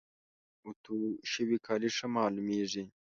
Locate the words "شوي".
1.31-1.57